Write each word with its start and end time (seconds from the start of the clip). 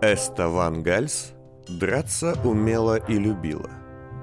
Эста 0.00 0.48
Ван 0.48 0.84
Гальс 0.84 1.32
драться 1.66 2.38
умела 2.44 2.98
и 3.08 3.18
любила. 3.18 3.68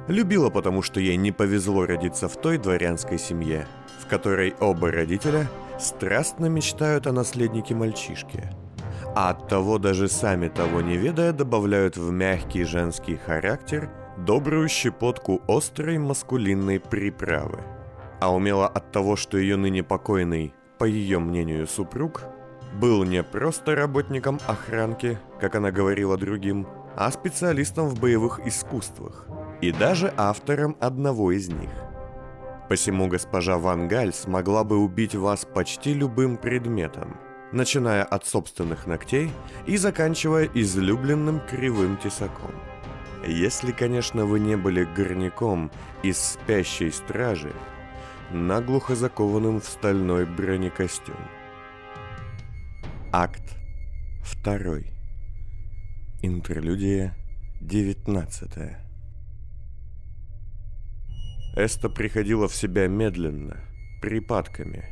Любила, 0.07 0.49
потому 0.49 0.81
что 0.81 1.01
ей 1.01 1.17
не 1.17 1.33
повезло 1.33 1.85
родиться 1.85 2.29
в 2.29 2.37
той 2.37 2.57
дворянской 2.57 3.19
семье, 3.19 3.67
в 3.99 4.07
которой 4.07 4.55
оба 4.61 4.89
родителя 4.89 5.49
страстно 5.77 6.45
мечтают 6.45 7.07
о 7.07 7.11
наследнике 7.11 7.75
мальчишке. 7.75 8.53
А 9.17 9.31
от 9.31 9.49
того 9.49 9.77
даже 9.77 10.07
сами 10.07 10.47
того 10.47 10.79
не 10.79 10.95
ведая 10.95 11.33
добавляют 11.33 11.97
в 11.97 12.09
мягкий 12.09 12.63
женский 12.63 13.17
характер 13.17 13.89
добрую 14.15 14.69
щепотку 14.69 15.41
острой 15.45 15.97
маскулинной 15.97 16.79
приправы. 16.79 17.59
А 18.21 18.33
умела 18.33 18.67
от 18.67 18.93
того, 18.93 19.17
что 19.17 19.37
ее 19.37 19.57
ныне 19.57 19.83
покойный, 19.83 20.53
по 20.77 20.85
ее 20.85 21.19
мнению, 21.19 21.67
супруг– 21.67 22.21
был 22.79 23.03
не 23.03 23.23
просто 23.23 23.75
работником 23.75 24.39
охранки, 24.47 25.17
как 25.39 25.55
она 25.55 25.71
говорила 25.71 26.17
другим, 26.17 26.67
а 26.95 27.11
специалистом 27.11 27.87
в 27.87 27.99
боевых 27.99 28.45
искусствах 28.45 29.27
и 29.61 29.71
даже 29.71 30.13
автором 30.17 30.75
одного 30.79 31.31
из 31.31 31.49
них. 31.49 31.69
Посему 32.69 33.07
госпожа 33.07 33.57
Ван 33.57 33.87
Галь 33.87 34.13
смогла 34.13 34.63
бы 34.63 34.77
убить 34.77 35.15
вас 35.15 35.45
почти 35.45 35.93
любым 35.93 36.35
предметом, 36.37 37.17
начиная 37.51 38.03
от 38.03 38.25
собственных 38.25 38.87
ногтей 38.87 39.31
и 39.65 39.77
заканчивая 39.77 40.49
излюбленным 40.53 41.41
кривым 41.47 41.97
тесаком. 41.97 42.51
Если, 43.25 43.71
конечно, 43.71 44.25
вы 44.25 44.39
не 44.39 44.55
были 44.55 44.87
горняком 44.95 45.71
из 46.03 46.17
спящей 46.17 46.91
стражи, 46.91 47.51
наглухо 48.31 48.95
закованным 48.95 49.61
в 49.61 49.65
стальной 49.65 50.25
бронекостюм. 50.25 51.15
Акт 53.17 53.55
2. 54.43 54.79
Интерлюдия 56.21 57.15
19. 57.61 58.51
Эста 61.55 61.87
приходила 61.87 62.49
в 62.49 62.53
себя 62.53 62.89
медленно, 62.89 63.55
припадками, 64.01 64.83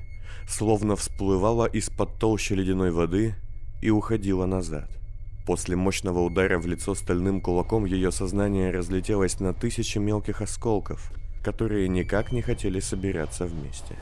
словно 0.48 0.96
всплывала 0.96 1.66
из-под 1.66 2.18
толщи 2.18 2.54
ледяной 2.54 2.92
воды 2.92 3.36
и 3.82 3.90
уходила 3.90 4.46
назад. 4.46 4.90
После 5.46 5.76
мощного 5.76 6.20
удара 6.20 6.60
в 6.60 6.66
лицо 6.66 6.96
стальным 6.96 7.42
кулаком 7.42 7.84
ее 7.84 8.14
сознание 8.14 8.72
разлетелось 8.72 9.42
на 9.42 9.54
тысячи 9.54 9.98
мелких 9.98 10.42
осколков, 10.42 11.12
которые 11.44 11.90
никак 11.90 12.32
не 12.32 12.42
хотели 12.42 12.80
собираться 12.80 13.46
вместе. 13.46 13.98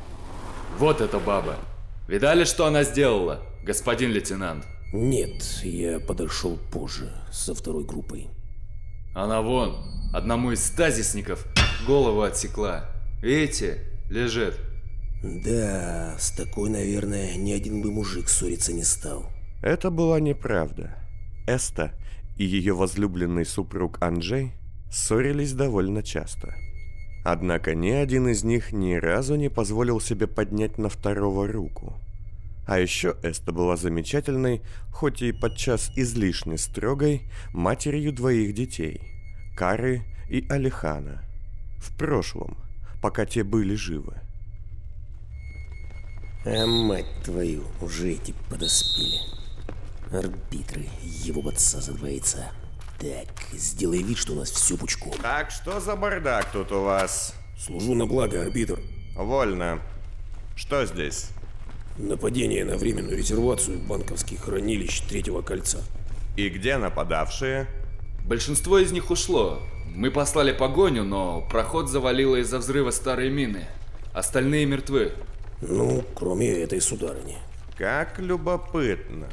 Вот 0.78 1.02
эта 1.02 1.18
баба! 1.18 1.56
Видали, 2.08 2.44
что 2.44 2.68
она 2.68 2.84
сделала? 2.84 3.42
Господин 3.64 4.12
лейтенант? 4.12 4.66
Нет, 4.94 5.62
я 5.64 6.00
подошел 6.00 6.58
позже, 6.72 7.12
со 7.32 7.56
второй 7.56 7.86
группой. 7.86 8.28
Она 9.14 9.42
вон, 9.42 9.78
одному 10.14 10.52
из 10.52 10.66
стазисников 10.66 11.46
голову 11.88 12.22
отсекла. 12.22 12.86
Видите, 13.22 13.84
лежит. 14.10 14.60
Да, 15.24 16.16
с 16.20 16.32
такой, 16.32 16.70
наверное, 16.70 17.36
ни 17.36 17.52
один 17.52 17.82
бы 17.82 17.92
мужик 17.92 18.28
ссориться 18.28 18.74
не 18.74 18.84
стал. 18.84 19.26
Это 19.62 19.92
была 19.92 20.20
неправда. 20.20 20.98
Эста 21.48 21.94
и 22.38 22.44
ее 22.44 22.74
возлюбленный 22.74 23.46
супруг 23.46 24.02
Анджей 24.02 24.54
ссорились 24.92 25.54
довольно 25.54 26.04
часто. 26.04 26.56
Однако 27.24 27.76
ни 27.76 27.92
один 27.92 28.28
из 28.28 28.44
них 28.44 28.74
ни 28.74 28.96
разу 28.96 29.36
не 29.36 29.50
позволил 29.50 30.02
себе 30.02 30.28
поднять 30.28 30.78
на 30.78 30.90
второго 30.90 31.48
руку– 31.48 31.94
а 32.66 32.80
еще 32.80 33.16
Эста 33.24 33.52
была 33.52 33.76
замечательной, 33.76 34.62
хоть 34.92 35.22
и 35.22 35.32
подчас 35.32 35.92
излишне 35.96 36.58
строгой, 36.58 37.30
матерью 37.54 38.14
двоих 38.14 38.54
детей– 38.54 39.02
Кары 39.56 40.04
и 40.30 40.46
Алихана. 40.50 41.24
В 41.78 41.96
прошлом, 41.98 42.58
пока 43.02 43.26
те 43.26 43.44
были 43.44 43.76
живы. 43.76 44.16
А 46.46 46.66
мать 46.66 47.06
твою, 47.24 47.64
уже 47.82 48.14
эти 48.14 48.34
подоспели. 48.50 49.20
Арбитры, 50.12 50.88
его 51.02 51.48
отца 51.48 51.80
за 51.80 51.94
два 51.94 52.10
яйца. 52.10 52.52
Так, 53.00 53.28
сделай 53.54 54.04
вид, 54.04 54.18
что 54.18 54.34
у 54.34 54.36
нас 54.36 54.50
все 54.50 54.78
пучком. 54.78 55.14
Так, 55.22 55.52
что 55.52 55.80
за 55.80 55.96
бардак 55.96 56.52
тут 56.52 56.72
у 56.72 56.82
вас? 56.82 57.36
Служу 57.58 57.94
на 57.94 58.06
благо, 58.06 58.42
арбитр. 58.42 58.80
Вольно. 59.16 59.82
Что 60.56 60.86
здесь? 60.86 61.30
Нападение 62.02 62.66
на 62.66 62.78
временную 62.78 63.16
резервацию 63.16 63.78
банковских 63.78 64.42
хранилищ 64.42 65.02
Третьего 65.02 65.44
кольца. 65.44 65.84
И 66.36 66.50
где 66.50 66.78
нападавшие? 66.78 67.68
Большинство 68.26 68.80
из 68.80 68.92
них 68.92 69.12
ушло. 69.12 69.60
Мы 69.94 70.10
послали 70.10 70.52
погоню, 70.52 71.04
но 71.04 71.48
проход 71.52 71.90
завалило 71.90 72.38
из-за 72.38 72.58
взрыва 72.58 72.90
старой 72.90 73.30
мины. 73.30 73.66
Остальные 74.14 74.66
мертвы. 74.66 75.12
Ну, 75.62 76.04
кроме 76.16 76.50
этой 76.50 76.82
сударыни. 76.82 77.38
Как 77.78 78.20
любопытно. 78.20 79.28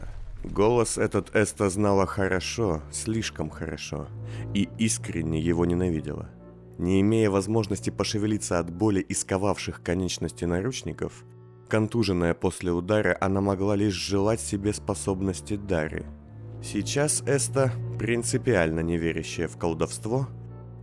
Голос 0.44 0.98
этот 0.98 1.34
Эста 1.34 1.70
знала 1.70 2.04
хорошо, 2.04 2.82
слишком 2.92 3.48
хорошо, 3.48 4.08
и 4.52 4.68
искренне 4.76 5.40
его 5.40 5.64
ненавидела. 5.64 6.28
Не 6.76 7.00
имея 7.00 7.30
возможности 7.30 7.88
пошевелиться 7.88 8.58
от 8.58 8.70
боли 8.70 9.04
исковавших 9.08 9.82
конечности 9.82 10.44
наручников, 10.44 11.24
Контуженная 11.68 12.32
после 12.32 12.72
удара, 12.72 13.16
она 13.20 13.40
могла 13.40 13.76
лишь 13.76 13.94
желать 13.94 14.40
себе 14.40 14.72
способности 14.72 15.56
Дары. 15.56 16.06
Сейчас 16.62 17.22
Эста, 17.26 17.72
принципиально 17.98 18.80
не 18.80 18.96
верящая 18.96 19.48
в 19.48 19.58
колдовство, 19.58 20.28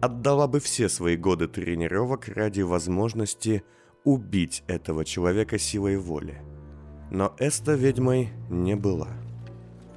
отдала 0.01 0.47
бы 0.47 0.59
все 0.59 0.87
свои 0.87 1.17
годы 1.17 1.47
тренировок 1.47 2.27
ради 2.27 2.61
возможности 2.61 3.63
убить 4.03 4.63
этого 4.67 5.03
человека 5.03 5.57
силой 5.57 5.97
воли. 5.97 6.41
Но 7.09 7.35
Эста 7.39 7.73
ведьмой 7.73 8.29
не 8.49 8.75
была. 8.75 9.09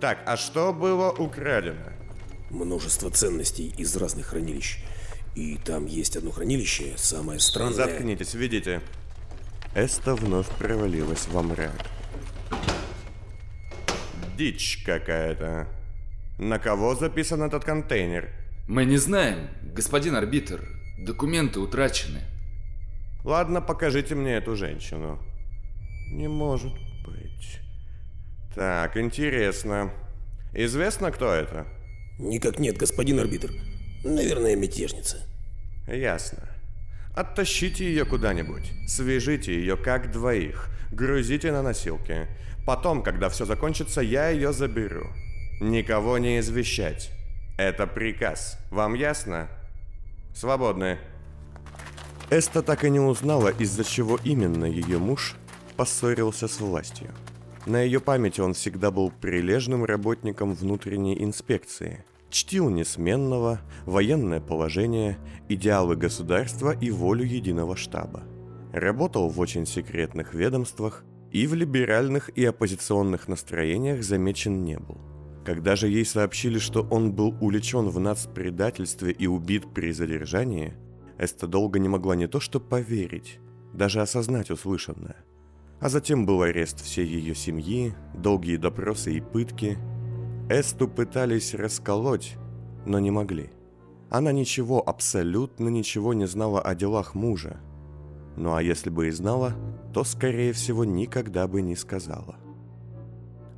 Так, 0.01 0.19
а 0.27 0.37
что 0.37 0.73
было 0.73 1.11
украдено? 1.11 1.93
Множество 2.51 3.11
ценностей 3.11 3.75
из 3.77 3.95
разных 3.97 4.27
хранилищ. 4.27 4.79
И 5.37 5.59
там 5.59 5.87
есть 5.87 6.17
одно 6.17 6.31
хранилище, 6.31 6.95
самое 6.97 7.41
странное... 7.41 7.75
Заткнитесь, 7.75 8.35
видите? 8.35 8.81
Эста 9.75 10.15
вновь 10.15 10.49
провалилась 10.49 11.29
во 11.29 11.43
мрак. 11.43 11.87
Дичь 14.37 14.83
какая-то. 14.85 15.69
На 16.39 16.59
кого 16.59 16.95
записан 16.95 17.43
этот 17.43 17.65
контейнер? 17.65 18.31
Мы 18.67 18.85
не 18.85 18.97
знаем, 18.97 19.49
господин 19.63 20.17
арбитр. 20.17 20.67
Документы 20.99 21.61
утрачены. 21.61 22.21
Ладно, 23.25 23.61
покажите 23.61 24.15
мне 24.15 24.35
эту 24.35 24.57
женщину. 24.57 25.19
Не 26.11 26.29
может 26.29 26.73
быть. 27.05 27.61
Так, 28.55 28.97
интересно. 28.97 29.93
Известно, 30.55 31.11
кто 31.11 31.33
это? 31.33 31.67
Никак 32.19 32.59
нет, 32.59 32.77
господин 32.77 33.21
арбитр. 33.21 33.51
Наверное, 34.03 34.57
мятежница. 34.57 35.19
Ясно. 35.87 36.49
Оттащите 37.19 37.85
ее 37.85 38.05
куда-нибудь, 38.05 38.71
свяжите 38.87 39.53
ее 39.53 39.77
как 39.77 40.13
двоих, 40.13 40.69
грузите 40.93 41.51
на 41.51 41.63
носилки. 41.63 42.29
Потом, 42.65 43.03
когда 43.03 43.29
все 43.29 43.45
закончится, 43.45 44.01
я 44.01 44.29
ее 44.29 44.53
заберу. 44.53 45.09
Никого 45.61 46.19
не 46.19 46.39
извещать. 46.39 47.11
Это 47.57 47.89
приказ. 47.89 48.57
Вам 48.71 48.95
ясно? 48.95 49.49
Свободны. 50.33 50.99
Эста 52.31 52.63
так 52.63 52.85
и 52.85 52.91
не 52.91 53.01
узнала, 53.01 53.49
из-за 53.49 53.83
чего 53.83 54.21
именно 54.23 54.67
ее 54.67 54.99
муж 54.99 55.35
поссорился 55.77 56.47
с 56.47 56.61
властью. 56.61 57.09
На 57.67 57.81
ее 57.81 57.99
памяти 57.99 58.41
он 58.41 58.55
всегда 58.55 58.93
был 58.93 59.11
прилежным 59.11 59.85
работником 59.85 60.55
внутренней 60.55 61.21
инспекции– 61.21 62.05
чтил 62.31 62.69
несменного, 62.71 63.61
военное 63.87 64.41
положение, 64.41 65.19
идеалы 65.49 65.97
государства 65.97 66.71
и 66.71 66.91
волю 66.91 67.25
единого 67.25 67.77
штаба. 67.77 68.23
Работал 68.73 69.29
в 69.29 69.41
очень 69.41 69.67
секретных 69.67 70.35
ведомствах 70.35 71.05
и 71.33 71.47
в 71.47 71.55
либеральных 71.55 72.31
и 72.31 72.45
оппозиционных 72.45 73.29
настроениях 73.29 74.03
замечен 74.03 74.63
не 74.63 74.79
был. 74.79 74.99
Когда 75.45 75.77
же 75.77 75.89
ей 75.89 76.05
сообщили, 76.05 76.59
что 76.59 76.83
он 76.91 77.13
был 77.13 77.35
увлечен 77.41 77.89
в 77.89 77.99
нацпредательстве 77.99 79.13
и 79.13 79.27
убит 79.27 79.73
при 79.73 79.93
задержании, 79.93 80.75
Эста 81.17 81.47
долго 81.47 81.79
не 81.79 81.89
могла 81.89 82.15
не 82.15 82.29
то 82.29 82.39
что 82.39 82.61
поверить, 82.61 83.41
даже 83.73 84.01
осознать 84.03 84.51
услышанное. 84.51 85.17
А 85.81 85.89
затем 85.89 86.27
был 86.27 86.43
арест 86.43 86.85
всей 86.85 87.07
ее 87.07 87.35
семьи, 87.35 87.95
долгие 88.15 88.57
допросы 88.57 89.15
и 89.15 89.21
пытки– 89.21 89.79
Эсту 90.51 90.89
пытались 90.89 91.55
расколоть, 91.55 92.37
но 92.87 92.99
не 92.99 93.11
могли. 93.11 93.51
Она 94.09 94.33
ничего, 94.33 94.87
абсолютно 94.87 95.69
ничего 95.69 96.15
не 96.15 96.27
знала 96.27 96.63
о 96.63 96.75
делах 96.75 97.15
мужа. 97.15 97.61
Ну 98.37 98.55
а 98.55 98.63
если 98.63 98.89
бы 98.89 99.09
и 99.09 99.11
знала, 99.11 99.53
то, 99.93 100.05
скорее 100.05 100.55
всего, 100.55 100.85
никогда 100.87 101.47
бы 101.47 101.61
не 101.61 101.77
сказала. 101.77 102.37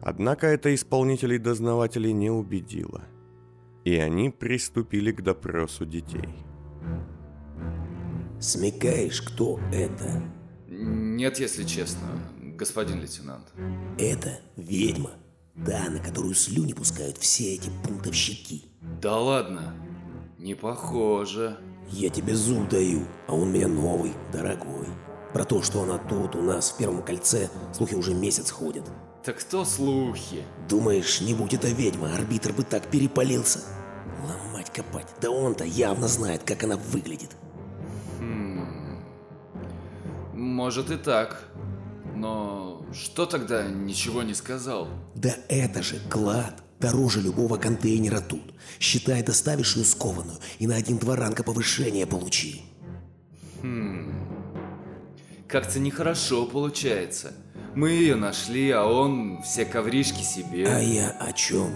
Однако 0.03 0.49
это 0.49 0.75
исполнителей-дознавателей 0.75 2.13
не 2.13 2.31
убедило. 2.31 3.03
И 3.85 3.95
они 3.95 4.31
приступили 4.31 5.13
к 5.13 5.23
допросу 5.23 5.87
детей. 5.87 6.35
Смекаешь, 8.41 9.23
кто 9.23 9.61
это? 9.73 10.23
Нет, 10.67 11.39
если 11.39 11.63
честно, 11.63 12.09
господин 12.57 13.01
лейтенант. 13.01 13.53
Это 13.99 14.41
ведьма. 14.57 15.11
Та, 15.55 15.91
на 15.91 15.99
которую 15.99 16.35
слюни 16.35 16.73
пускают 16.73 17.19
все 17.19 17.55
эти 17.55 17.70
пунктовщики. 17.85 18.64
Да 19.02 19.19
ладно, 19.19 19.75
не 20.38 20.55
похоже. 20.55 21.58
Я 21.88 22.08
тебе 22.08 22.35
зуб 22.35 22.69
даю, 22.69 23.06
а 23.26 23.35
он 23.35 23.52
меня 23.52 23.69
новый, 23.69 24.12
дорогой. 24.32 24.87
Про 25.32 25.44
то, 25.44 25.62
что 25.62 25.82
она 25.82 25.99
тут 25.99 26.35
у 26.35 26.43
нас 26.43 26.70
в 26.70 26.79
Первом 26.79 27.02
кольце, 27.02 27.50
слухи 27.73 27.94
уже 27.94 28.14
месяц 28.14 28.50
ходят. 28.50 28.85
Так 29.25 29.38
кто 29.41 29.64
слухи? 29.64 30.44
Думаешь, 30.69 31.20
не 31.20 31.35
будь 31.35 31.53
это 31.53 31.69
ведьма, 31.69 32.14
арбитр 32.14 32.53
бы 32.53 32.62
так 32.62 32.87
перепалился? 32.87 33.61
Ломать 34.26 34.70
копать, 34.70 35.08
да 35.20 35.31
он-то 35.31 35.64
явно 35.64 36.08
знает, 36.08 36.43
как 36.44 36.64
она 36.64 36.76
выглядит. 36.76 37.37
Может 40.32 40.91
и 40.91 40.96
так. 40.96 41.44
Но 42.20 42.84
что 42.93 43.25
тогда 43.25 43.67
ничего 43.67 44.22
не 44.22 44.34
сказал? 44.34 44.88
Да 45.14 45.34
это 45.49 45.82
же 45.82 45.99
клад. 46.11 46.62
Дороже 46.78 47.22
любого 47.22 47.56
контейнера 47.56 48.20
тут. 48.20 48.55
Считай, 48.78 49.22
доставишь 49.22 49.76
ее 49.76 49.84
скованную 49.87 50.38
и 50.58 50.67
на 50.67 50.76
один-два 50.76 51.17
ранга 51.17 51.43
повышения 51.43 52.06
получи. 52.06 52.62
Как-то 55.49 55.81
нехорошо 55.81 56.44
получается. 56.44 57.32
Мы 57.75 57.90
ее 57.90 58.17
нашли, 58.17 58.70
а 58.70 58.84
он 58.84 59.40
все 59.43 59.64
ковришки 59.64 60.22
себе. 60.22 60.67
А 60.69 60.78
я 60.78 61.11
о 61.20 61.32
чем? 61.32 61.75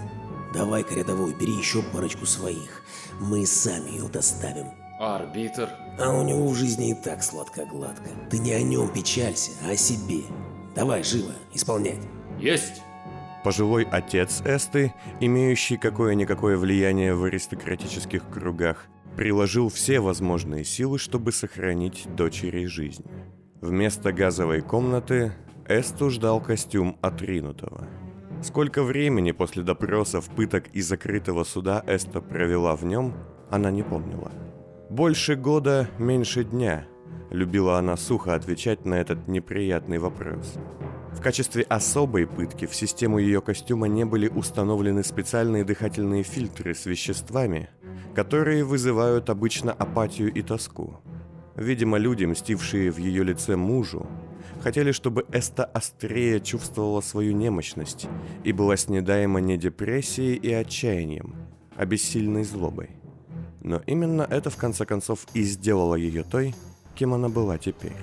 Давай-ка 0.53 0.93
рядовой, 0.93 1.33
бери 1.33 1.53
еще 1.53 1.81
парочку 1.81 2.27
своих. 2.27 2.83
Мы 3.19 3.47
сами 3.47 3.91
ее 3.91 4.09
доставим. 4.09 4.84
А 4.97 5.17
арбитр? 5.17 5.69
А 5.99 6.11
у 6.11 6.23
него 6.23 6.47
в 6.47 6.55
жизни 6.55 6.91
и 6.91 6.93
так 6.93 7.21
сладко-гладко. 7.21 8.09
Ты 8.29 8.39
не 8.39 8.53
о 8.53 8.61
нем 8.61 8.87
печалься, 8.93 9.51
а 9.65 9.71
о 9.71 9.75
себе. 9.75 10.23
Давай, 10.73 11.03
живо, 11.03 11.33
исполнять. 11.53 11.99
Есть! 12.39 12.81
Пожилой 13.43 13.87
отец 13.91 14.41
Эсты, 14.45 14.93
имеющий 15.19 15.77
какое-никакое 15.77 16.57
влияние 16.57 17.13
в 17.13 17.25
аристократических 17.25 18.27
кругах, 18.29 18.87
приложил 19.15 19.69
все 19.69 19.99
возможные 19.99 20.63
силы, 20.63 20.97
чтобы 20.97 21.31
сохранить 21.31 22.07
дочери 22.15 22.65
жизнь. 22.65 23.05
Вместо 23.61 24.11
газовой 24.11 24.61
комнаты 24.61 25.33
Эсту 25.67 26.09
ждал 26.09 26.41
костюм 26.41 26.97
отринутого. 27.01 27.87
Сколько 28.41 28.83
времени 28.83 29.31
после 29.31 29.63
допросов, 29.63 30.29
пыток 30.29 30.67
и 30.73 30.81
закрытого 30.81 31.43
суда 31.43 31.83
Эста 31.85 32.21
провела 32.21 32.75
в 32.75 32.83
нем, 32.83 33.13
она 33.49 33.71
не 33.71 33.83
помнила. 33.83 34.31
Больше 34.89 35.35
года, 35.35 35.89
меньше 35.97 36.43
дня. 36.43 36.85
Любила 37.31 37.79
она 37.79 37.97
сухо 37.97 38.35
отвечать 38.35 38.85
на 38.85 38.93
этот 38.93 39.27
неприятный 39.27 39.97
вопрос. 39.97 40.53
В 41.11 41.21
качестве 41.21 41.63
особой 41.63 42.27
пытки 42.27 42.67
в 42.67 42.75
систему 42.75 43.17
ее 43.17 43.41
костюма 43.41 43.87
не 43.87 44.05
были 44.05 44.27
установлены 44.27 45.03
специальные 45.03 45.63
дыхательные 45.63 46.21
фильтры 46.21 46.75
с 46.75 46.85
веществами, 46.85 47.69
которые 48.13 48.63
вызывают 48.63 49.31
обычно 49.31 49.71
апатию 49.71 50.31
и 50.31 50.43
тоску. 50.43 51.01
Видимо, 51.55 51.97
люди, 51.97 52.25
мстившие 52.25 52.91
в 52.91 52.97
ее 52.99 53.23
лице 53.23 53.55
мужу, 53.55 54.05
хотели, 54.61 54.91
чтобы 54.91 55.25
Эста 55.31 55.65
острее 55.65 56.39
чувствовала 56.39 57.01
свою 57.01 57.33
немощность 57.33 58.07
и 58.43 58.51
была 58.51 58.77
снедаема 58.77 59.39
не 59.39 59.57
депрессией 59.57 60.35
и 60.35 60.53
отчаянием, 60.53 61.35
а 61.75 61.85
бессильной 61.85 62.43
злобой. 62.43 62.91
Но 63.65 63.81
именно 63.87 64.21
это 64.29 64.51
в 64.51 64.57
конце 64.57 64.85
концов 64.85 65.25
и 65.33 65.41
сделало 65.41 65.95
ее 65.95 66.23
той, 66.23 66.53
кем 66.93 67.15
она 67.15 67.29
была 67.29 67.57
теперь. 67.57 67.95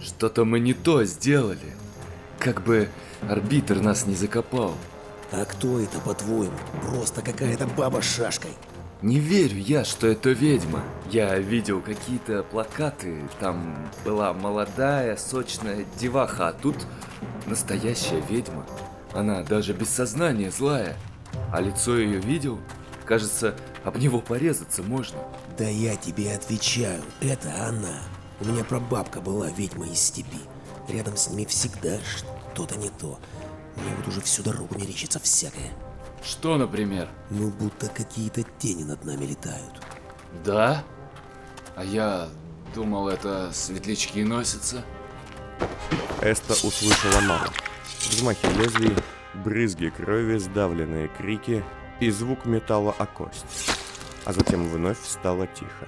Что-то 0.00 0.46
мы 0.46 0.60
не 0.60 0.72
то 0.72 1.04
сделали. 1.04 1.74
Как 2.38 2.64
бы 2.64 2.88
арбитр 3.28 3.80
нас 3.82 4.06
не 4.06 4.14
закопал. 4.14 4.72
А 5.30 5.44
кто 5.44 5.78
это, 5.78 6.00
по-твоему? 6.00 6.56
Просто 6.80 7.20
какая-то 7.20 7.66
баба 7.66 8.00
с 8.00 8.16
шашкой. 8.16 8.52
Не 9.02 9.18
верю 9.18 9.58
я, 9.58 9.84
что 9.84 10.06
это 10.06 10.30
ведьма. 10.30 10.82
Я 11.10 11.38
видел 11.38 11.82
какие-то 11.82 12.44
плакаты, 12.44 13.20
там 13.40 13.90
была 14.06 14.32
молодая, 14.32 15.18
сочная 15.18 15.84
деваха, 16.00 16.48
а 16.48 16.52
тут 16.54 16.76
настоящая 17.44 18.22
ведьма. 18.30 18.64
Она 19.12 19.42
даже 19.42 19.74
без 19.74 19.90
сознания 19.90 20.50
злая. 20.50 20.96
А 21.52 21.60
лицо 21.60 21.98
ее 21.98 22.20
видел? 22.20 22.58
Кажется, 23.08 23.56
об 23.84 23.96
него 23.96 24.20
порезаться 24.20 24.82
можно. 24.82 25.18
Да 25.56 25.64
я 25.64 25.96
тебе 25.96 26.34
отвечаю, 26.34 27.02
это 27.22 27.50
она. 27.66 28.02
У 28.38 28.44
меня 28.44 28.64
прабабка 28.64 29.22
была 29.22 29.48
ведьма 29.48 29.86
из 29.86 29.98
степи. 29.98 30.38
Рядом 30.88 31.16
с 31.16 31.30
ними 31.30 31.46
всегда 31.46 31.98
что-то 32.00 32.76
не 32.76 32.90
то. 32.90 33.18
Мне 33.76 33.94
вот 33.96 34.08
уже 34.08 34.20
всю 34.20 34.42
дорогу 34.42 34.78
мерещится 34.78 35.18
всякое. 35.20 35.72
Что, 36.22 36.58
например? 36.58 37.08
Ну, 37.30 37.48
будто 37.48 37.88
какие-то 37.88 38.42
тени 38.58 38.84
над 38.84 39.02
нами 39.06 39.24
летают. 39.24 39.80
Да? 40.44 40.84
А 41.76 41.84
я 41.84 42.28
думал, 42.74 43.08
это 43.08 43.50
светлячки 43.54 44.22
носятся. 44.22 44.84
Эста 46.20 46.52
услышала 46.52 47.22
мало. 47.22 47.48
Взмахи 48.10 48.44
лезвий, 48.58 48.94
брызги 49.32 49.88
крови, 49.88 50.36
сдавленные 50.36 51.08
крики 51.08 51.64
и 52.00 52.10
звук 52.10 52.46
металла 52.46 52.94
о 52.98 53.06
кость. 53.06 53.70
А 54.24 54.32
затем 54.32 54.68
вновь 54.68 55.02
стало 55.02 55.46
тихо. 55.46 55.86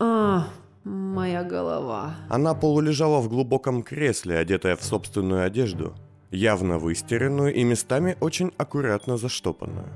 А, 0.00 0.48
моя 0.84 1.42
голова. 1.42 2.14
Она 2.28 2.54
полулежала 2.54 3.20
в 3.20 3.28
глубоком 3.28 3.82
кресле, 3.82 4.38
одетая 4.38 4.76
в 4.76 4.82
собственную 4.82 5.44
одежду, 5.44 5.94
явно 6.30 6.78
выстиранную 6.78 7.54
и 7.54 7.64
местами 7.64 8.16
очень 8.20 8.52
аккуратно 8.56 9.16
заштопанную. 9.16 9.88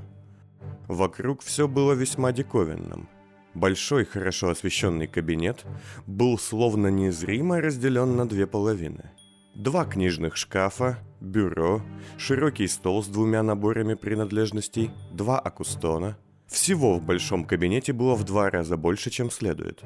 Вокруг 0.87 1.41
все 1.41 1.67
было 1.67 1.93
весьма 1.93 2.31
диковинным. 2.31 3.07
Большой, 3.53 4.03
хорошо 4.05 4.49
освещенный 4.49 5.07
кабинет 5.07 5.65
был 6.07 6.39
словно 6.39 6.87
незримо 6.87 7.61
разделен 7.61 8.15
на 8.15 8.27
две 8.27 8.47
половины. 8.47 9.11
Два 9.55 9.85
книжных 9.85 10.35
шкафа, 10.35 10.97
бюро, 11.23 11.81
широкий 12.17 12.67
стол 12.67 13.03
с 13.03 13.07
двумя 13.07 13.41
наборами 13.43 13.95
принадлежностей, 13.95 14.91
два 15.11 15.39
акустона. 15.39 16.17
Всего 16.47 16.99
в 16.99 17.03
большом 17.03 17.45
кабинете 17.45 17.93
было 17.93 18.13
в 18.15 18.23
два 18.25 18.51
раза 18.51 18.77
больше, 18.77 19.09
чем 19.09 19.31
следует. 19.31 19.81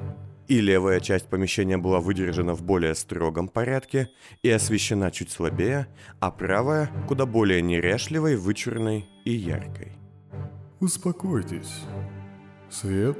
И 0.48 0.60
левая 0.60 1.00
часть 1.00 1.28
помещения 1.28 1.78
была 1.78 2.00
выдержана 2.00 2.54
в 2.54 2.62
более 2.62 2.94
строгом 2.94 3.48
порядке 3.48 4.10
и 4.42 4.50
освещена 4.50 5.10
чуть 5.10 5.30
слабее, 5.30 5.86
а 6.20 6.30
правая 6.30 6.90
куда 7.06 7.24
более 7.24 7.62
неряшливой, 7.62 8.36
вычурной 8.36 9.06
и 9.24 9.32
яркой. 9.32 9.92
Успокойтесь. 10.80 11.82
Свет 12.68 13.18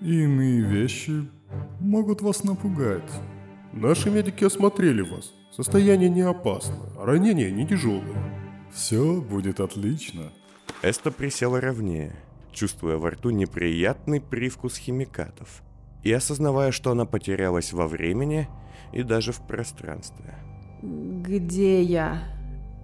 и 0.00 0.24
иные 0.24 0.62
вещи 0.62 1.28
могут 1.78 2.22
вас 2.22 2.42
напугать. 2.42 3.10
Наши 3.72 4.10
медики 4.10 4.44
осмотрели 4.44 5.02
вас. 5.02 5.32
Состояние 5.54 6.08
не 6.08 6.22
опасно, 6.22 6.78
ранения 6.98 7.50
не 7.50 7.66
тяжелые. 7.66 8.16
Все 8.72 9.20
будет 9.20 9.60
отлично. 9.60 10.32
Эста 10.80 11.10
присела 11.10 11.60
ровнее, 11.60 12.16
чувствуя 12.52 12.96
во 12.96 13.10
рту 13.10 13.28
неприятный 13.28 14.22
привкус 14.22 14.78
химикатов 14.78 15.62
и 16.02 16.10
осознавая, 16.10 16.72
что 16.72 16.90
она 16.90 17.04
потерялась 17.04 17.74
во 17.74 17.86
времени 17.86 18.48
и 18.94 19.02
даже 19.02 19.32
в 19.32 19.46
пространстве. 19.46 20.38
Где 20.82 21.82
я? 21.82 22.22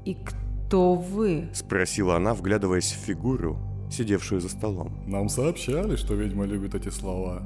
И 0.04 0.14
кто 0.14 0.94
вы? 0.94 1.48
Спросила 1.54 2.16
она, 2.16 2.34
вглядываясь 2.34 2.92
в 2.92 2.96
фигуру, 3.06 3.58
сидевшую 3.90 4.42
за 4.42 4.50
столом. 4.50 4.92
Нам 5.06 5.30
сообщали, 5.30 5.96
что 5.96 6.12
ведьма 6.12 6.44
любит 6.44 6.74
эти 6.74 6.90
слова. 6.90 7.42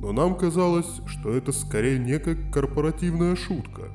Но 0.00 0.12
нам 0.12 0.36
казалось, 0.36 1.00
что 1.06 1.32
это 1.32 1.50
скорее 1.50 1.98
некая 1.98 2.36
корпоративная 2.52 3.34
шутка. 3.34 3.90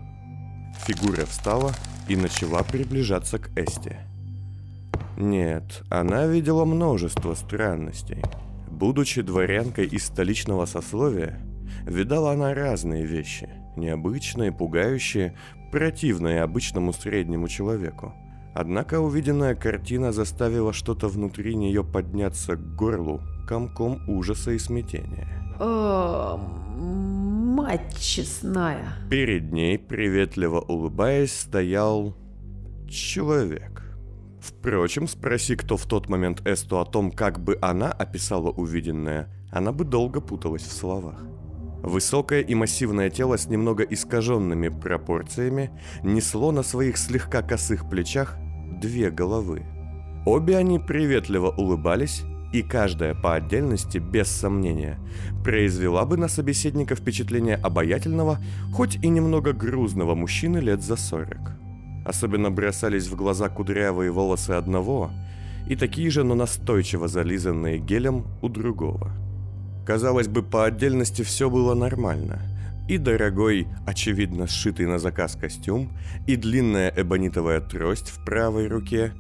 Фигура 0.86 1.26
встала 1.26 1.72
и 2.08 2.16
начала 2.16 2.64
приближаться 2.64 3.40
к 3.40 3.50
Эсте. 3.58 4.00
Нет, 5.18 5.84
она 5.90 6.26
видела 6.26 6.66
множество 6.66 7.36
странностей. 7.36 8.22
Будучи 8.70 9.22
дворянкой 9.22 9.86
из 9.86 10.06
столичного 10.06 10.66
сословия, 10.66 11.40
видала 11.86 12.32
она 12.32 12.54
разные 12.54 13.06
вещи, 13.06 13.50
необычные, 13.78 14.52
пугающие, 14.52 15.36
противные 15.72 16.42
обычному 16.42 16.94
среднему 16.94 17.48
человеку. 17.48 18.14
Однако 18.56 19.00
увиденная 19.00 19.56
картина 19.56 20.12
заставила 20.12 20.74
что-то 20.74 21.08
внутри 21.08 21.56
нее 21.56 21.84
подняться 21.84 22.56
к 22.56 22.76
горлу 22.76 23.22
комком 23.48 24.08
ужаса 24.08 24.52
и 24.52 24.60
смятения. 24.60 25.28
Мать 27.64 27.98
честная. 27.98 28.94
Перед 29.10 29.54
ней, 29.54 29.80
приветливо 29.80 30.60
улыбаясь, 30.60 31.32
стоял 31.32 32.14
человек. 32.90 33.84
Впрочем, 34.42 35.08
спроси 35.08 35.56
кто 35.56 35.78
в 35.78 35.86
тот 35.86 36.10
момент 36.10 36.46
Эсту 36.46 36.82
о 36.82 36.86
том, 36.86 37.10
как 37.10 37.40
бы 37.40 37.58
она 37.62 37.90
описала 37.90 38.50
увиденное, 38.50 39.30
она 39.50 39.72
бы 39.72 39.86
долго 39.86 40.20
путалась 40.20 40.64
в 40.64 40.74
словах. 40.74 41.24
Высокое 41.82 42.42
и 42.42 42.54
массивное 42.54 43.10
тело 43.10 43.38
с 43.38 43.48
немного 43.48 43.84
искаженными 43.84 44.68
пропорциями 44.68 45.72
несло 46.04 46.52
на 46.52 46.64
своих 46.64 46.98
слегка 46.98 47.44
косых 47.44 47.90
плечах 47.90 48.36
две 48.82 49.10
головы. 49.10 49.64
Обе 50.26 50.58
они 50.58 50.80
приветливо 50.80 51.50
улыбались, 51.50 52.24
и 52.54 52.62
каждая 52.62 53.16
по 53.16 53.34
отдельности, 53.34 53.98
без 53.98 54.30
сомнения, 54.30 55.00
произвела 55.44 56.06
бы 56.06 56.18
на 56.18 56.28
собеседника 56.28 56.96
впечатление 56.96 57.56
обаятельного, 57.56 58.38
хоть 58.72 58.96
и 59.04 59.10
немного 59.10 59.54
грузного 59.54 60.14
мужчины 60.14 60.60
лет 60.60 60.84
за 60.84 60.96
сорок. 60.96 61.58
Особенно 62.06 62.52
бросались 62.52 63.08
в 63.08 63.16
глаза 63.16 63.50
кудрявые 63.50 64.12
волосы 64.12 64.52
одного 64.52 65.12
и 65.68 65.76
такие 65.76 66.10
же, 66.12 66.24
но 66.24 66.36
настойчиво 66.36 67.08
зализанные 67.08 67.80
гелем 67.80 68.28
у 68.42 68.50
другого. 68.50 69.12
Казалось 69.86 70.28
бы, 70.28 70.44
по 70.44 70.66
отдельности 70.66 71.24
все 71.24 71.50
было 71.50 71.74
нормально. 71.74 72.42
И 72.88 72.98
дорогой, 72.98 73.68
очевидно 73.88 74.46
сшитый 74.46 74.86
на 74.86 75.00
заказ 75.00 75.36
костюм, 75.36 75.98
и 76.28 76.36
длинная 76.36 76.94
эбонитовая 76.96 77.62
трость 77.62 78.10
в 78.10 78.24
правой 78.26 78.68
руке, 78.68 79.14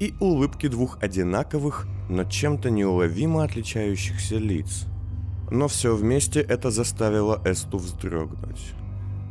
и 0.00 0.14
улыбки 0.20 0.68
двух 0.68 0.98
одинаковых, 1.00 1.86
но 2.08 2.24
чем-то 2.24 2.70
неуловимо 2.70 3.44
отличающихся 3.44 4.36
лиц. 4.36 4.86
Но 5.50 5.68
все 5.68 5.94
вместе 5.94 6.40
это 6.40 6.70
заставило 6.70 7.40
Эсту 7.44 7.78
вздрогнуть. 7.78 8.72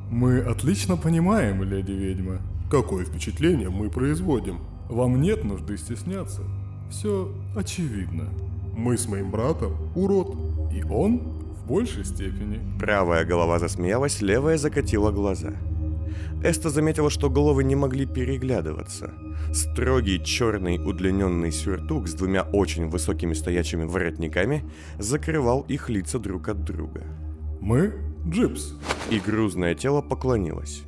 Мы 0.10 0.40
отлично 0.40 0.98
понимаем, 0.98 1.64
леди-ведьма. 1.64 2.40
Какое 2.70 3.06
впечатление 3.06 3.70
мы 3.70 3.90
производим? 3.90 4.60
Вам 4.90 5.22
нет 5.22 5.44
нужды 5.44 5.78
стесняться. 5.78 6.44
Все 6.90 7.32
очевидно. 7.56 8.30
Мы 8.76 8.98
с 8.98 9.08
моим 9.08 9.32
братом 9.32 9.74
урод. 9.96 10.36
И 10.74 10.84
он 10.84 11.20
в 11.56 11.68
большей 11.68 12.06
степени. 12.06 12.60
Правая 12.80 13.26
голова 13.26 13.60
засмеялась, 13.60 14.22
левая 14.22 14.58
закатила 14.58 15.12
глаза. 15.12 15.54
Эста 16.44 16.70
заметила, 16.70 17.10
что 17.10 17.30
головы 17.30 17.64
не 17.64 17.76
могли 17.76 18.06
переглядываться. 18.06 19.14
Строгий 19.54 20.24
черный 20.24 20.78
удлиненный 20.78 21.52
сюртук 21.52 22.08
с 22.08 22.14
двумя 22.14 22.44
очень 22.44 22.88
высокими 22.90 23.34
стоячими 23.34 23.84
воротниками 23.84 24.64
закрывал 25.00 25.62
их 25.62 25.90
лица 25.90 26.20
друг 26.20 26.50
от 26.50 26.64
друга. 26.64 27.04
Мы 27.62 27.94
Джипс. 28.28 28.74
И 29.10 29.20
грузное 29.20 29.76
тело 29.76 30.02
поклонилось. 30.02 30.84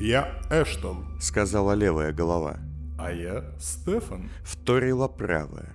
Я 0.00 0.40
Эштон. 0.50 1.20
Сказала 1.20 1.72
левая 1.72 2.12
голова. 2.12 2.58
А 2.98 3.12
я 3.12 3.44
Стефан. 3.58 4.28
Вторила 4.42 5.08
правая. 5.08 5.72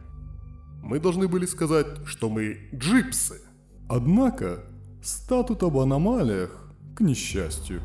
Мы 0.84 1.00
должны 1.00 1.27
были 1.27 1.46
сказать, 1.46 1.88
что 2.05 2.29
мы 2.29 2.70
джипсы. 2.74 3.41
Однако, 3.89 4.63
статут 5.01 5.63
об 5.63 5.77
аномалиях, 5.77 6.51
к 6.96 7.01
несчастью, 7.01 7.82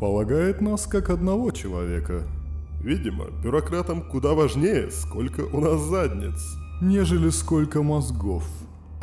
полагает 0.00 0.60
нас 0.60 0.86
как 0.86 1.10
одного 1.10 1.50
человека, 1.50 2.22
Видимо, 2.82 3.26
бюрократам 3.44 4.00
куда 4.00 4.32
важнее, 4.32 4.90
сколько 4.90 5.42
у 5.42 5.60
нас 5.60 5.80
задниц. 5.82 6.56
нежели 6.80 7.28
сколько 7.28 7.82
мозгов. 7.82 8.44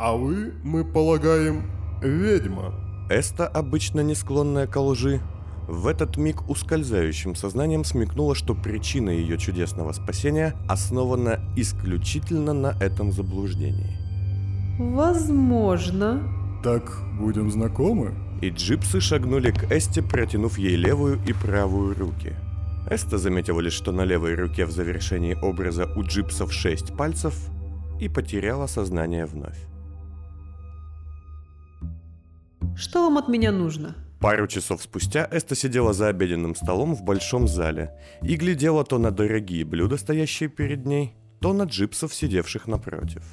А 0.00 0.16
вы, 0.16 0.52
мы 0.64 0.84
полагаем, 0.84 1.62
ведьма. 2.02 2.74
Эста, 3.08 3.46
обычно 3.46 4.00
не 4.00 4.16
склонная 4.16 4.66
к 4.66 4.76
лжи, 4.80 5.20
в 5.68 5.86
этот 5.86 6.16
миг 6.16 6.48
ускользающим 6.50 7.36
сознанием 7.36 7.84
смекнула, 7.84 8.34
что 8.34 8.54
причина 8.56 9.10
ее 9.10 9.38
чудесного 9.38 9.92
спасения 9.92 10.54
основана 10.68 11.38
исключительно 11.54 12.52
на 12.52 12.74
этом 12.80 13.12
заблуждении. 13.12 13.96
Возможно. 14.80 16.20
Так 16.64 16.98
будем 17.20 17.50
знакомы? 17.52 18.12
И 18.40 18.50
джипсы 18.50 19.00
шагнули 19.00 19.50
к 19.50 19.70
Эсте, 19.72 20.02
протянув 20.02 20.58
ей 20.58 20.76
левую 20.76 21.20
и 21.26 21.32
правую 21.32 21.98
руки. 21.98 22.34
Эста 22.88 23.18
заметила 23.18 23.60
лишь, 23.60 23.74
что 23.74 23.92
на 23.92 24.04
левой 24.04 24.34
руке 24.34 24.64
в 24.64 24.70
завершении 24.70 25.34
образа 25.34 25.86
у 25.96 26.02
джипсов 26.02 26.52
шесть 26.52 26.96
пальцев 26.96 27.34
и 28.00 28.08
потеряла 28.08 28.66
сознание 28.66 29.26
вновь. 29.26 29.58
Что 32.76 33.02
вам 33.02 33.18
от 33.18 33.28
меня 33.28 33.50
нужно? 33.50 33.96
Пару 34.20 34.46
часов 34.46 34.82
спустя 34.82 35.28
Эста 35.30 35.54
сидела 35.54 35.92
за 35.92 36.08
обеденным 36.08 36.54
столом 36.54 36.94
в 36.94 37.02
большом 37.02 37.46
зале 37.46 37.90
и 38.22 38.36
глядела 38.36 38.84
то 38.84 38.98
на 38.98 39.10
дорогие 39.10 39.64
блюда, 39.64 39.96
стоящие 39.96 40.48
перед 40.48 40.86
ней, 40.86 41.14
то 41.40 41.52
на 41.52 41.64
джипсов, 41.64 42.14
сидевших 42.14 42.68
напротив. 42.68 43.24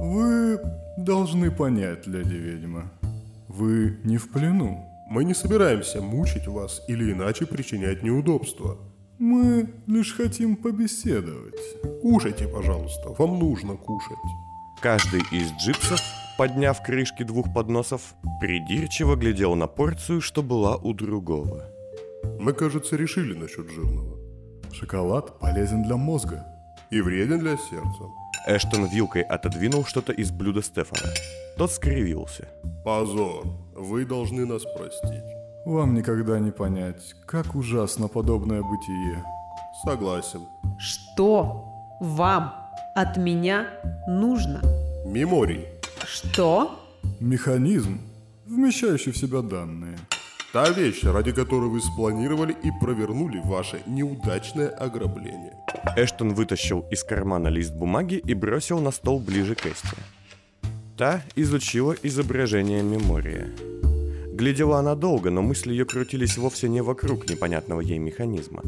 Вы 0.00 0.58
должны 0.96 1.50
понять, 1.50 2.06
леди-ведьма. 2.06 2.90
Вы 3.52 3.98
не 4.04 4.16
в 4.16 4.28
плену. 4.30 4.86
Мы 5.08 5.24
не 5.24 5.34
собираемся 5.34 6.00
мучить 6.00 6.46
вас 6.46 6.82
или 6.86 7.10
иначе 7.10 7.46
причинять 7.46 8.04
неудобства. 8.04 8.78
Мы 9.18 9.68
лишь 9.88 10.14
хотим 10.14 10.54
побеседовать. 10.54 11.58
Кушайте, 12.00 12.46
пожалуйста, 12.46 13.08
вам 13.18 13.40
нужно 13.40 13.74
кушать. 13.74 14.16
Каждый 14.80 15.22
из 15.32 15.50
джипсов, 15.58 16.00
подняв 16.38 16.80
крышки 16.80 17.24
двух 17.24 17.52
подносов, 17.52 18.14
придирчиво 18.40 19.16
глядел 19.16 19.56
на 19.56 19.66
порцию, 19.66 20.20
что 20.20 20.44
была 20.44 20.76
у 20.76 20.94
другого. 20.94 21.64
Мы, 22.38 22.52
кажется, 22.52 22.94
решили 22.94 23.34
насчет 23.36 23.68
жирного. 23.68 24.16
Шоколад 24.72 25.40
полезен 25.40 25.82
для 25.82 25.96
мозга. 25.96 26.46
И 26.92 27.00
вреден 27.00 27.40
для 27.40 27.56
сердца. 27.56 28.04
Эштон 28.46 28.86
вилкой 28.86 29.22
отодвинул 29.22 29.84
что-то 29.84 30.12
из 30.12 30.30
блюда 30.30 30.62
Стефана. 30.62 31.12
Тот 31.56 31.70
скривился. 31.70 32.48
Позор. 32.84 33.46
Вы 33.74 34.04
должны 34.06 34.46
нас 34.46 34.62
простить. 34.76 35.24
Вам 35.66 35.94
никогда 35.94 36.38
не 36.38 36.50
понять, 36.50 37.14
как 37.26 37.54
ужасно 37.54 38.08
подобное 38.08 38.62
бытие. 38.62 39.22
Согласен. 39.84 40.40
Что 40.78 41.66
вам 42.00 42.54
от 42.94 43.18
меня 43.18 43.68
нужно? 44.08 44.62
Меморий. 45.04 45.66
Что? 46.06 46.80
Механизм, 47.20 48.00
вмещающий 48.46 49.12
в 49.12 49.18
себя 49.18 49.42
данные. 49.42 49.98
Та 50.52 50.70
вещь, 50.72 51.04
ради 51.04 51.32
которой 51.32 51.70
вы 51.70 51.80
спланировали 51.80 52.56
и 52.64 52.72
провернули 52.80 53.40
ваше 53.44 53.82
неудачное 53.86 54.68
ограбление. 54.68 55.54
Эштон 55.96 56.34
вытащил 56.34 56.84
из 56.90 57.04
кармана 57.04 57.46
лист 57.48 57.72
бумаги 57.72 58.20
и 58.28 58.34
бросил 58.34 58.80
на 58.80 58.90
стол 58.90 59.20
ближе 59.20 59.54
к 59.54 59.66
Эсте. 59.66 59.96
Та 60.96 61.22
изучила 61.36 61.94
изображение 62.02 62.82
мемория. 62.82 63.46
Глядела 64.32 64.80
она 64.80 64.96
долго, 64.96 65.30
но 65.30 65.40
мысли 65.40 65.70
ее 65.70 65.84
крутились 65.84 66.36
вовсе 66.36 66.68
не 66.68 66.82
вокруг 66.82 67.30
непонятного 67.30 67.80
ей 67.80 67.98
механизма. 67.98 68.62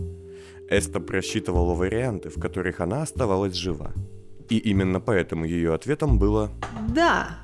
Эста 0.70 1.00
просчитывала 1.00 1.74
варианты, 1.74 2.28
в 2.28 2.38
которых 2.38 2.80
она 2.80 3.02
оставалась 3.02 3.54
жива. 3.54 3.92
И 4.48 4.56
именно 4.56 5.00
поэтому 5.00 5.44
ее 5.46 5.74
ответом 5.74 6.18
было 6.18 6.50
Да, 6.94 7.40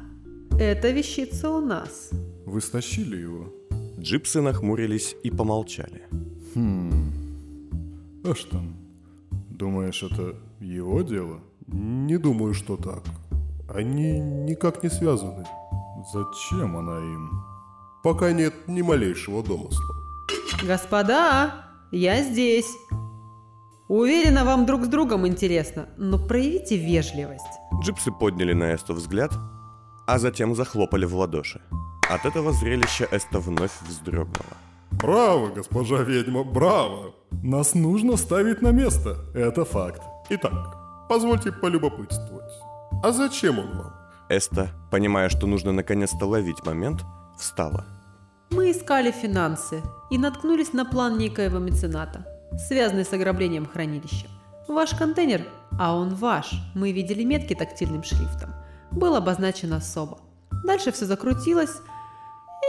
эта 0.61 0.91
вещица 0.91 1.51
у 1.51 1.61
нас. 1.61 2.11
Вы 2.47 2.61
стащили 2.61 3.17
его? 3.17 3.58
Джипсы 4.01 4.41
нахмурились 4.41 5.17
и 5.25 5.31
помолчали. 5.31 6.03
Эштон, 8.25 8.77
думаешь, 9.51 10.03
это 10.05 10.37
его 10.61 11.03
дело? 11.03 11.41
Не 11.67 12.17
думаю, 12.17 12.55
что 12.55 12.77
так. 12.77 13.03
Они 13.69 14.21
никак 14.21 14.85
не 14.85 14.89
связаны. 14.89 15.45
Зачем 16.13 16.77
она 16.77 16.99
им? 16.99 17.43
Пока 18.05 18.33
нет 18.33 18.55
ни 18.69 18.83
малейшего 18.83 19.43
домысла. 19.43 19.85
Господа, 20.63 21.67
я 21.91 22.23
здесь. 22.23 22.71
Уверена, 23.89 24.45
вам 24.45 24.65
друг 24.65 24.85
с 24.85 24.89
другом 24.89 25.27
интересно, 25.27 25.89
но 25.97 26.19
проявите 26.19 26.77
вежливость. 26.77 27.45
Джипсы 27.83 28.13
подняли 28.13 28.53
на 28.53 28.75
Эсту 28.75 28.95
взгляд, 28.95 29.33
а 30.07 30.19
затем 30.19 30.55
захлопали 30.55 31.05
в 31.05 31.17
ладоши. 31.17 31.61
От 32.09 32.25
этого 32.25 32.53
зрелища 32.53 33.07
Эста 33.11 33.39
вновь 33.39 33.73
вздрогнула. 33.83 34.57
Браво, 34.91 35.49
госпожа 35.49 36.03
ведьма, 36.03 36.43
браво! 36.43 37.15
Нас 37.43 37.75
нужно 37.75 38.17
ставить 38.17 38.63
на 38.63 38.73
место, 38.73 39.17
это 39.35 39.65
факт. 39.65 40.03
Итак, 40.31 40.77
позвольте 41.09 41.53
полюбопытствовать. 41.53 42.53
А 43.03 43.13
зачем 43.13 43.59
он 43.59 43.79
вам? 43.79 43.93
Эста, 44.31 44.71
понимая, 44.91 45.29
что 45.29 45.47
нужно 45.47 45.73
наконец-то 45.73 46.27
ловить 46.27 46.65
момент, 46.65 47.05
встала. 47.39 47.85
Мы 48.51 48.71
искали 48.71 49.11
финансы 49.11 49.83
и 50.11 50.17
наткнулись 50.17 50.73
на 50.73 50.87
план 50.87 51.19
некоего 51.19 51.59
мецената, 51.59 52.27
связанный 52.69 53.05
с 53.05 53.13
ограблением 53.13 53.67
хранилища. 53.67 54.27
Ваш 54.67 54.95
контейнер, 54.95 55.47
а 55.79 55.95
он 55.95 56.15
ваш, 56.15 56.53
мы 56.75 56.93
видели 56.93 57.25
метки 57.25 57.55
тактильным 57.55 58.03
шрифтом, 58.03 58.55
был 58.91 59.15
обозначен 59.15 59.75
особо. 59.75 60.19
Дальше 60.65 60.91
все 60.93 61.05
закрутилось, 61.05 61.81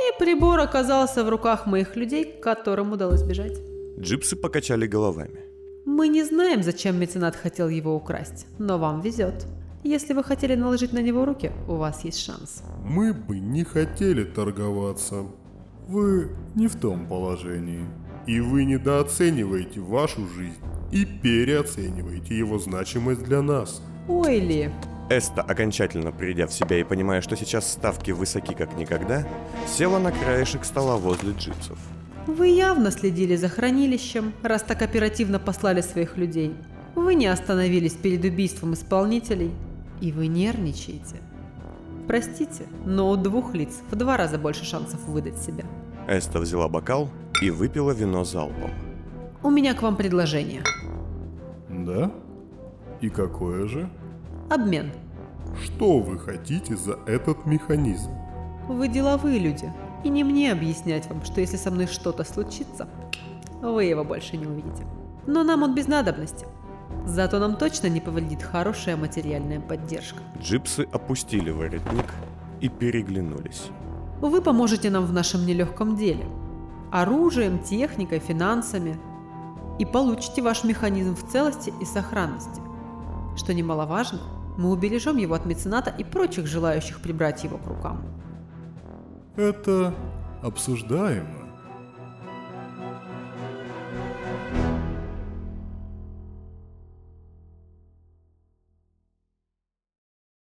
И 0.07 0.19
прибор 0.19 0.59
оказался 0.59 1.23
в 1.23 1.29
руках 1.29 1.65
моих 1.65 1.95
людей, 1.95 2.25
которым 2.25 2.91
удалось 2.93 3.23
бежать. 3.23 3.59
Джипсы 3.99 4.35
покачали 4.35 4.87
головами. 4.87 5.39
Мы 5.85 6.07
не 6.07 6.23
знаем, 6.23 6.63
зачем 6.63 6.99
меценат 6.99 7.35
хотел 7.35 7.67
его 7.67 7.95
украсть, 7.95 8.47
но 8.59 8.77
вам 8.77 9.01
везет. 9.01 9.45
Если 9.83 10.13
вы 10.13 10.23
хотели 10.23 10.55
наложить 10.55 10.93
на 10.93 11.01
него 11.01 11.25
руки, 11.25 11.51
у 11.67 11.75
вас 11.75 12.05
есть 12.05 12.19
шанс. 12.19 12.63
Мы 12.85 13.13
бы 13.13 13.39
не 13.39 13.63
хотели 13.63 14.23
торговаться. 14.23 15.25
Вы 15.87 16.29
не 16.55 16.67
в 16.67 16.75
том 16.75 17.07
положении. 17.07 17.85
И 18.27 18.39
вы 18.39 18.65
недооцениваете 18.65 19.79
вашу 19.79 20.27
жизнь 20.27 20.59
и 20.91 21.05
переоцениваете 21.05 22.37
его 22.37 22.59
значимость 22.59 23.23
для 23.23 23.41
нас. 23.41 23.81
Ой 24.07 24.39
ли, 24.39 24.71
Эста, 25.09 25.41
окончательно 25.41 26.11
придя 26.11 26.45
в 26.45 26.53
себя 26.53 26.79
и 26.79 26.83
понимая, 26.83 27.21
что 27.21 27.35
сейчас 27.35 27.71
ставки 27.71 28.11
высоки 28.11 28.53
как 28.53 28.77
никогда, 28.77 29.27
села 29.67 29.97
на 29.97 30.11
краешек 30.11 30.63
стола 30.63 30.97
возле 30.97 31.33
джипсов. 31.33 31.79
вы 32.27 32.49
явно 32.49 32.91
следили 32.91 33.35
за 33.35 33.49
хранилищем, 33.49 34.33
раз 34.43 34.61
так 34.61 34.83
оперативно 34.83 35.39
послали 35.39 35.81
своих 35.81 36.15
людей. 36.15 36.53
Вы 36.93 37.15
не 37.15 37.25
остановились 37.25 37.93
перед 37.93 38.23
убийством 38.23 38.75
исполнителей, 38.75 39.51
и 39.99 40.11
вы 40.11 40.27
нервничаете. 40.27 41.17
Простите, 42.07 42.67
но 42.85 43.09
у 43.09 43.15
двух 43.15 43.55
лиц 43.55 43.79
в 43.89 43.95
два 43.95 44.15
раза 44.15 44.37
больше 44.37 44.63
шансов 44.63 45.03
выдать 45.07 45.37
себя. 45.39 45.65
Эста 46.07 46.39
взяла 46.39 46.67
бокал 46.67 47.09
и 47.41 47.49
выпила 47.49 47.91
вино 47.91 48.23
залпом. 48.23 48.71
У 49.41 49.49
меня 49.49 49.73
к 49.73 49.81
вам 49.81 49.95
предложение. 49.95 50.63
Да? 51.69 52.11
И 53.01 53.09
какое 53.09 53.67
же? 53.67 53.89
Обмен. 54.49 54.91
Что 55.63 55.99
вы 55.99 56.17
хотите 56.17 56.75
за 56.75 56.97
этот 57.05 57.45
механизм? 57.45 58.09
Вы 58.67 58.87
деловые 58.87 59.37
люди, 59.37 59.71
и 60.03 60.09
не 60.09 60.23
мне 60.23 60.51
объяснять 60.51 61.07
вам, 61.07 61.23
что 61.23 61.39
если 61.39 61.57
со 61.57 61.69
мной 61.69 61.85
что-то 61.85 62.23
случится, 62.23 62.87
вы 63.61 63.83
его 63.83 64.03
больше 64.03 64.37
не 64.37 64.47
увидите. 64.47 64.87
Но 65.27 65.43
нам 65.43 65.61
он 65.61 65.75
без 65.75 65.87
надобности. 65.87 66.47
Зато 67.05 67.37
нам 67.37 67.57
точно 67.57 67.87
не 67.87 68.01
повредит 68.01 68.41
хорошая 68.41 68.97
материальная 68.97 69.59
поддержка. 69.59 70.19
Джипсы 70.41 70.87
опустили 70.91 71.51
воротник 71.51 72.05
и 72.59 72.69
переглянулись. 72.69 73.67
Вы 74.19 74.41
поможете 74.41 74.89
нам 74.89 75.05
в 75.05 75.13
нашем 75.13 75.45
нелегком 75.45 75.95
деле. 75.95 76.25
Оружием, 76.91 77.59
техникой, 77.59 78.17
финансами. 78.17 78.97
И 79.77 79.85
получите 79.85 80.41
ваш 80.41 80.63
механизм 80.63 81.15
в 81.15 81.29
целости 81.29 81.71
и 81.79 81.85
сохранности. 81.85 82.61
Что 83.37 83.53
немаловажно, 83.53 84.19
мы 84.57 84.71
убережем 84.71 85.17
его 85.17 85.35
от 85.35 85.45
мецената 85.45 85.89
и 85.89 86.03
прочих 86.03 86.47
желающих 86.47 86.99
прибрать 86.99 87.43
его 87.43 87.57
к 87.57 87.67
рукам. 87.67 88.03
Это 89.35 89.93
обсуждаемо. 90.41 91.38